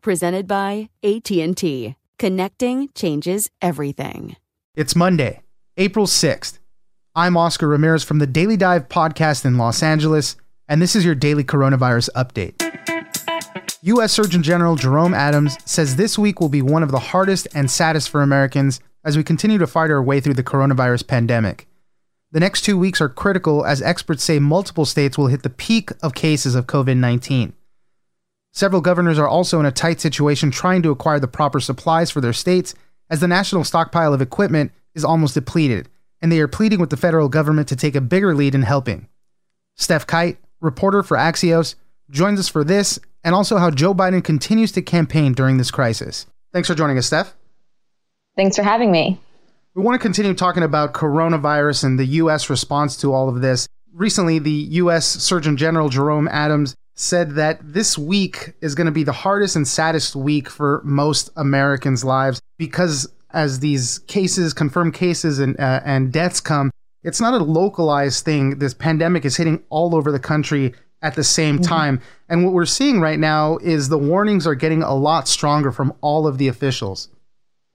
[0.00, 1.94] presented by AT&T.
[2.18, 4.36] Connecting changes everything.
[4.74, 5.42] It's Monday,
[5.76, 6.58] April 6th.
[7.14, 10.36] I'm Oscar Ramirez from the Daily Dive podcast in Los Angeles,
[10.68, 12.54] and this is your daily coronavirus update.
[13.82, 14.12] U.S.
[14.12, 18.10] Surgeon General Jerome Adams says this week will be one of the hardest and saddest
[18.10, 21.66] for Americans as we continue to fight our way through the coronavirus pandemic.
[22.32, 25.90] The next two weeks are critical as experts say multiple states will hit the peak
[26.02, 27.54] of cases of COVID 19.
[28.52, 32.20] Several governors are also in a tight situation trying to acquire the proper supplies for
[32.20, 32.74] their states,
[33.08, 35.88] as the national stockpile of equipment is almost depleted,
[36.20, 39.08] and they are pleading with the federal government to take a bigger lead in helping.
[39.78, 41.74] Stef Kight, reporter for Axios,
[42.10, 46.26] joins us for this and also how Joe Biden continues to campaign during this crisis.
[46.52, 47.32] Thanks for joining us, Stef.
[48.36, 49.20] Thanks for having me.
[49.74, 52.50] We want to continue talking about coronavirus and the U.S.
[52.50, 53.68] response to all of this.
[53.92, 55.06] Recently, the U.S.
[55.06, 59.66] Surgeon General Jerome Adams said that this week is going to be the hardest and
[59.66, 66.12] saddest week for most Americans' lives because as these cases, confirmed cases, and uh, and
[66.12, 66.70] deaths come,
[67.02, 68.58] it's not a localized thing.
[68.58, 71.64] This pandemic is hitting all over the country at the same mm-hmm.
[71.64, 75.72] time, and what we're seeing right now is the warnings are getting a lot stronger
[75.72, 77.08] from all of the officials.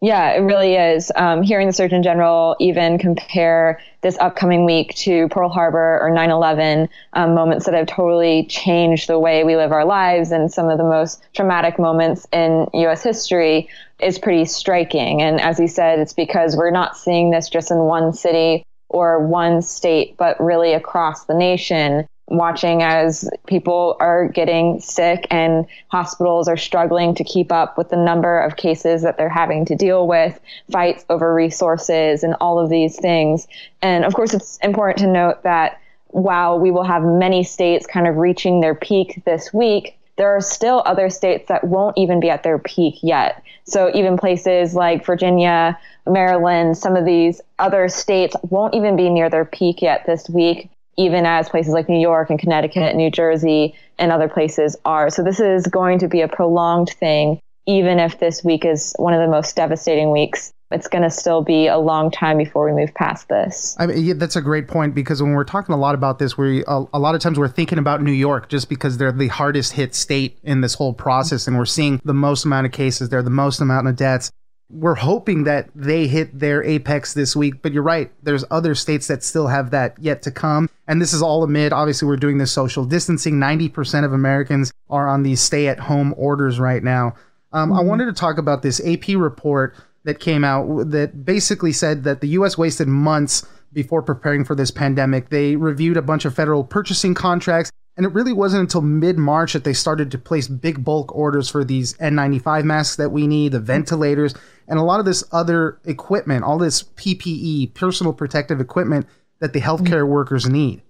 [0.02, 1.12] Yeah, it really is.
[1.16, 6.30] Um, hearing the Surgeon General even compare this upcoming week to Pearl Harbor or 9
[6.30, 10.70] 11, um, moments that have totally changed the way we live our lives and some
[10.70, 13.04] of the most traumatic moments in U.S.
[13.04, 13.70] history
[14.00, 15.22] is pretty striking.
[15.22, 19.26] And as he said, it's because we're not seeing this just in one city or
[19.26, 26.48] one state, but really across the nation watching as people are getting sick and hospitals
[26.48, 30.08] are struggling to keep up with the number of cases that they're having to deal
[30.08, 30.40] with,
[30.72, 33.48] fights over resources, and all of these things.
[33.82, 38.08] And of course, it's important to note that while we will have many states kind
[38.08, 42.30] of reaching their peak this week, there are still other states that won't even be
[42.30, 43.44] at their peak yet.
[43.66, 49.30] So even places like Virginia, Maryland, some of these other states won't even be near
[49.30, 53.76] their peak yet this week even as places like New York and Connecticut, New Jersey,
[53.98, 55.10] and other places are.
[55.10, 59.14] So this is going to be a prolonged thing, even if this week is one
[59.14, 60.52] of the most devastating weeks.
[60.72, 63.76] It's going to still be a long time before we move past this.
[63.78, 66.40] I mean, yeah, that's a great point because when we're talking a lot about this,
[66.40, 69.28] we a, a lot of times we're thinking about New York just because they're the
[69.28, 73.10] hardest hit state in this whole process, and we're seeing the most amount of cases
[73.10, 74.32] there, the most amount of deaths
[74.70, 77.62] we're hoping that they hit their apex this week.
[77.62, 80.70] But you're right, there's other states that still have that yet to come.
[80.88, 83.36] And this is all amid, obviously, we're doing this social distancing.
[83.36, 87.16] 90% of Americans are on these stay at home orders right now.
[87.54, 87.80] Um, mm-hmm.
[87.80, 92.22] I wanted to talk about this AP report that came out that basically said that
[92.22, 95.30] the US wasted months before preparing for this pandemic.
[95.30, 99.54] They reviewed a bunch of federal purchasing contracts and it really wasn't until mid March
[99.54, 103.54] that they started to place big bulk orders for these N95 masks that we need,
[103.54, 104.34] the ventilators,
[104.68, 109.08] and a lot of this other equipment, all this PPE, personal protective equipment
[109.40, 110.12] that the healthcare mm-hmm.
[110.12, 110.82] workers need.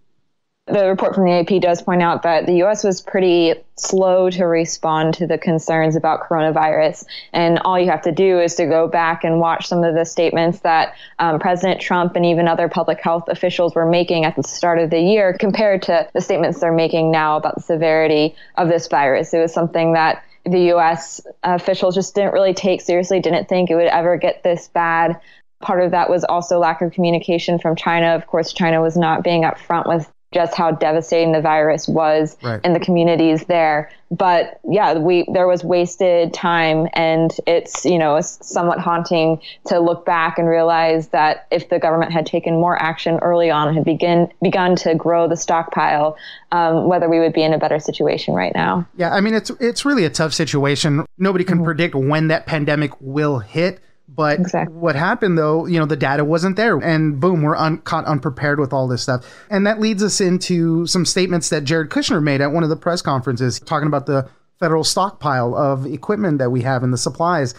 [0.68, 4.46] The report from the AP does point out that the US was pretty slow to
[4.46, 7.06] respond to the concerns about coronavirus.
[7.34, 10.06] And all you have to do is to go back and watch some of the
[10.06, 14.42] statements that um, President Trump and even other public health officials were making at the
[14.42, 18.68] start of the year compared to the statements they're making now about the severity of
[18.68, 19.36] this virus.
[19.36, 23.76] It was something that the US officials just didn't really take seriously, didn't think it
[23.76, 25.22] would ever get this bad.
[25.62, 28.16] Part of that was also lack of communication from China.
[28.16, 32.60] Of course, China was not being upfront with just how devastating the virus was right.
[32.66, 33.90] in the communities there.
[34.12, 40.06] But yeah, we there was wasted time, and it's you know somewhat haunting to look
[40.06, 44.30] back and realize that if the government had taken more action early on, had begin
[44.44, 46.18] begun to grow the stockpile,
[46.52, 48.86] um, whether we would be in a better situation right now.
[48.98, 51.06] Yeah, I mean it's it's really a tough situation.
[51.18, 51.66] Nobody can mm-hmm.
[51.66, 53.80] predict when that pandemic will hit.
[54.08, 54.78] But exactly.
[54.78, 58.60] what happened though, you know, the data wasn't there, and boom, we're un- caught unprepared
[58.60, 59.26] with all this stuff.
[59.50, 62.76] And that leads us into some statements that Jared Kushner made at one of the
[62.76, 64.30] press conferences, talking about the
[64.60, 67.54] federal stockpile of equipment that we have and the supplies.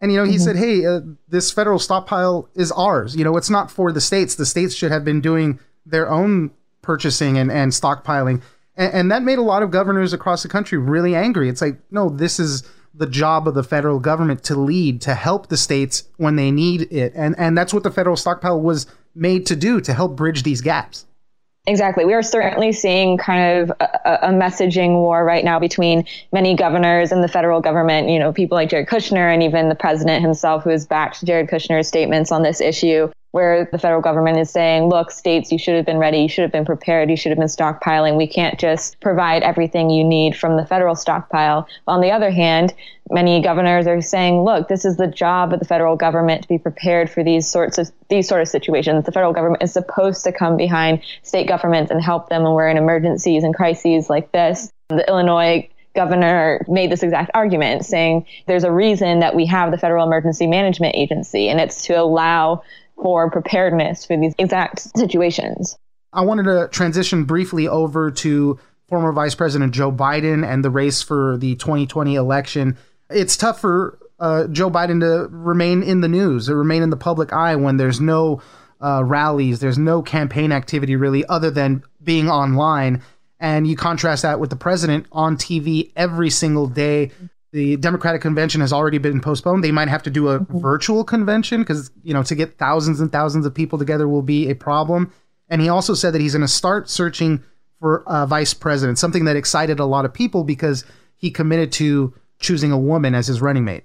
[0.00, 0.44] And you know, he mm-hmm.
[0.44, 3.16] said, "Hey, uh, this federal stockpile is ours.
[3.16, 4.34] You know, it's not for the states.
[4.34, 6.52] The states should have been doing their own
[6.82, 8.42] purchasing and, and stockpiling."
[8.76, 11.48] And, and that made a lot of governors across the country really angry.
[11.48, 12.62] It's like, no, this is
[12.94, 16.92] the job of the federal government to lead, to help the states when they need
[16.92, 17.12] it.
[17.14, 20.60] And, and that's what the federal stockpile was made to do, to help bridge these
[20.60, 21.06] gaps.
[21.66, 22.06] Exactly.
[22.06, 27.12] We are certainly seeing kind of a, a, messaging war right now between many governors
[27.12, 28.08] and the federal government.
[28.08, 31.48] You know, people like Jared Kushner and even the president himself, who has backed Jared
[31.48, 35.76] Kushner's statements on this issue where the federal government is saying, look, states, you should
[35.76, 38.16] have been ready, you should have been prepared, you should have been stockpiling.
[38.16, 41.68] We can't just provide everything you need from the federal stockpile.
[41.86, 42.72] On the other hand,
[43.10, 46.58] many governors are saying, look, this is the job of the federal government to be
[46.58, 49.04] prepared for these sorts of these sort of situations.
[49.04, 52.68] The federal government is supposed to come behind state governments and help them when we're
[52.68, 54.70] in emergencies and crises like this.
[54.88, 59.78] The Illinois governor made this exact argument saying there's a reason that we have the
[59.78, 62.62] Federal Emergency Management Agency, and it's to allow
[63.02, 65.76] for preparedness for these exact situations.
[66.12, 68.58] I wanted to transition briefly over to
[68.88, 72.76] former Vice President Joe Biden and the race for the 2020 election.
[73.10, 76.96] It's tough for uh, Joe Biden to remain in the news, to remain in the
[76.96, 78.42] public eye when there's no
[78.80, 83.02] uh, rallies, there's no campaign activity really, other than being online.
[83.40, 87.10] And you contrast that with the president on TV every single day,
[87.52, 89.64] the Democratic convention has already been postponed.
[89.64, 90.58] They might have to do a mm-hmm.
[90.58, 94.50] virtual convention because, you know, to get thousands and thousands of people together will be
[94.50, 95.12] a problem.
[95.48, 97.42] And he also said that he's going to start searching
[97.80, 100.84] for a vice president, something that excited a lot of people because
[101.16, 103.84] he committed to choosing a woman as his running mate.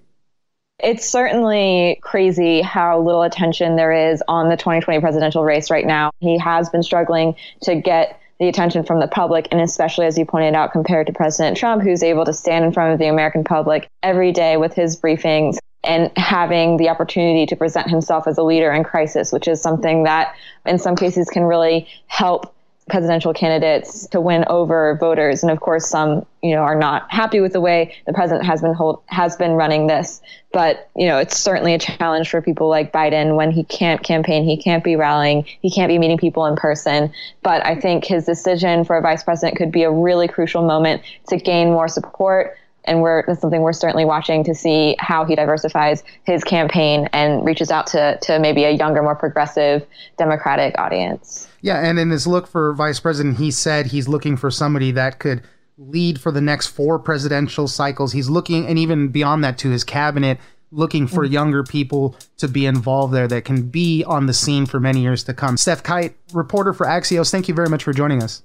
[0.79, 6.11] It's certainly crazy how little attention there is on the 2020 presidential race right now.
[6.19, 10.25] He has been struggling to get the attention from the public, and especially as you
[10.25, 13.43] pointed out, compared to President Trump, who's able to stand in front of the American
[13.43, 18.43] public every day with his briefings and having the opportunity to present himself as a
[18.43, 20.33] leader in crisis, which is something that
[20.65, 22.52] in some cases can really help
[22.89, 25.43] presidential candidates to win over voters.
[25.43, 28.61] And of course some you know are not happy with the way the president has
[28.61, 30.21] been hold, has been running this.
[30.51, 34.43] But you know it's certainly a challenge for people like Biden when he can't campaign
[34.43, 37.11] he can't be rallying he can't be meeting people in person.
[37.41, 41.01] But I think his decision for a vice president could be a really crucial moment
[41.27, 45.35] to gain more support and we're that's something we're certainly watching to see how he
[45.35, 49.85] diversifies his campaign and reaches out to to maybe a younger, more progressive
[50.17, 51.47] Democratic audience.
[51.61, 55.19] Yeah, and in his look for vice president, he said he's looking for somebody that
[55.19, 55.43] could
[55.77, 58.11] lead for the next four presidential cycles.
[58.11, 60.39] He's looking, and even beyond that, to his cabinet,
[60.71, 61.33] looking for mm-hmm.
[61.33, 65.23] younger people to be involved there that can be on the scene for many years
[65.23, 65.55] to come.
[65.55, 68.43] Stef Kight, reporter for Axios, thank you very much for joining us.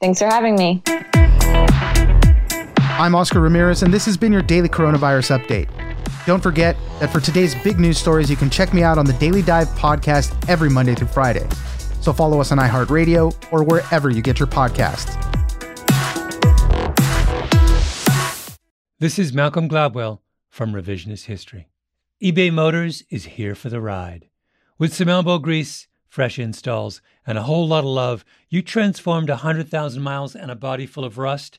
[0.00, 0.82] Thanks for having me.
[2.96, 5.68] I'm Oscar Ramirez, and this has been your daily coronavirus update.
[6.26, 9.12] Don't forget that for today's big news stories, you can check me out on the
[9.14, 11.44] Daily Dive podcast every Monday through Friday.
[12.00, 15.10] So follow us on iHeartRadio or wherever you get your podcasts.
[19.00, 21.66] This is Malcolm Gladwell from Revisionist History.
[22.22, 24.28] eBay Motors is here for the ride.
[24.78, 29.42] With some elbow grease, fresh installs, and a whole lot of love, you transformed a
[29.42, 31.58] 100,000 miles and a body full of rust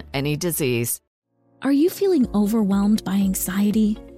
[0.13, 1.01] any disease.
[1.61, 3.97] Are you feeling overwhelmed by anxiety,